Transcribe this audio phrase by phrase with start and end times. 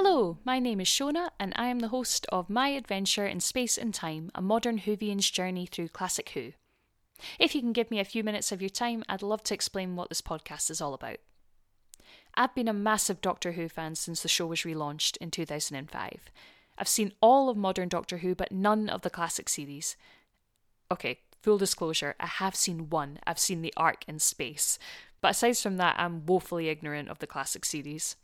[0.00, 3.76] Hello, my name is Shona, and I am the host of My Adventure in Space
[3.76, 6.52] and Time, a modern Whovian's journey through classic Who.
[7.40, 9.96] If you can give me a few minutes of your time, I'd love to explain
[9.96, 11.16] what this podcast is all about.
[12.34, 16.30] I've been a massive Doctor Who fan since the show was relaunched in 2005.
[16.78, 19.96] I've seen all of modern Doctor Who, but none of the classic series.
[20.92, 23.18] Okay, full disclosure, I have seen one.
[23.26, 24.78] I've seen The Ark in Space.
[25.20, 28.14] But aside from that, I'm woefully ignorant of the classic series.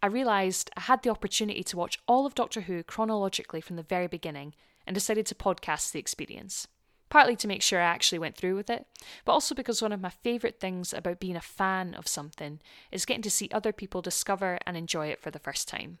[0.00, 3.82] I realised I had the opportunity to watch all of Doctor Who chronologically from the
[3.82, 4.54] very beginning
[4.86, 6.68] and decided to podcast the experience.
[7.10, 8.86] Partly to make sure I actually went through with it,
[9.24, 12.60] but also because one of my favourite things about being a fan of something
[12.92, 15.98] is getting to see other people discover and enjoy it for the first time.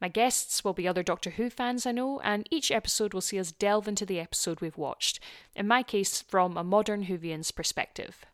[0.00, 3.40] My guests will be other Doctor Who fans I know, and each episode will see
[3.40, 5.18] us delve into the episode we've watched,
[5.56, 8.24] in my case, from a modern Whovian's perspective.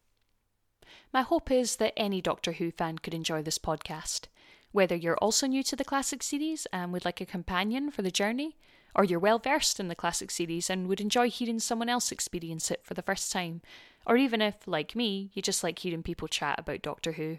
[1.13, 4.27] My hope is that any Doctor Who fan could enjoy this podcast.
[4.73, 8.11] Whether you're also new to the classic series and would like a companion for the
[8.11, 8.57] journey,
[8.95, 12.71] or you're well versed in the classic series and would enjoy hearing someone else experience
[12.71, 13.63] it for the first time,
[14.07, 17.39] or even if, like me, you just like hearing people chat about Doctor Who.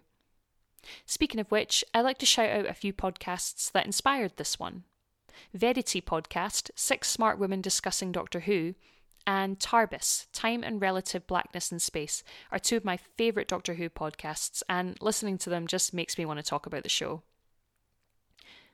[1.06, 4.84] Speaking of which, I'd like to shout out a few podcasts that inspired this one.
[5.54, 8.76] Verity Podcast, Six Smart Women Discussing Doctor Who,
[9.26, 13.90] and Tarbis, Time and Relative Blackness in Space, are two of my favourite Doctor Who
[13.90, 17.22] podcasts, and listening to them just makes me want to talk about the show.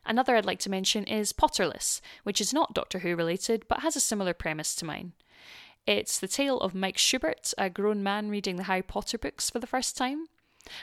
[0.06, 3.96] Another I'd like to mention is Potterless, which is not Doctor Who related but has
[3.96, 5.12] a similar premise to mine.
[5.86, 9.60] It's the tale of Mike Schubert, a grown man reading the Harry Potter books for
[9.60, 10.28] the first time.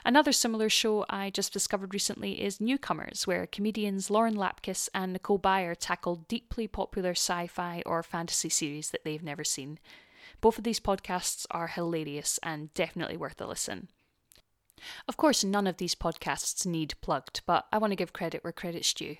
[0.05, 5.39] Another similar show I just discovered recently is Newcomers, where comedians Lauren Lapkus and Nicole
[5.39, 9.78] Byer tackle deeply popular sci fi or fantasy series that they've never seen.
[10.41, 13.89] Both of these podcasts are hilarious and definitely worth a listen.
[15.09, 18.53] Of course, none of these podcasts need plugged, but I want to give credit where
[18.53, 19.17] credit's due.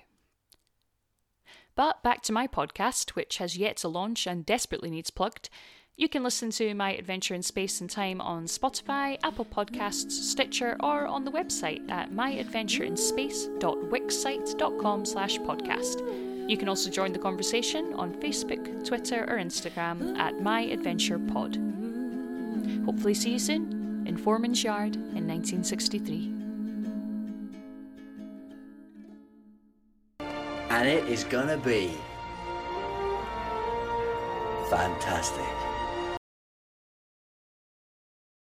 [1.75, 5.49] But back to my podcast, which has yet to launch and desperately needs plugged.
[5.97, 10.75] You can listen to my adventure in space and time on Spotify, Apple Podcasts, Stitcher,
[10.81, 16.49] or on the website at myadventureinspace.wixsite.com slash podcast.
[16.49, 22.83] You can also join the conversation on Facebook, Twitter, or Instagram at myadventurepod.
[22.83, 26.33] Hopefully see you soon in Foreman's Yard in 1963.
[30.69, 31.89] And it is gonna be
[34.69, 35.64] fantastic.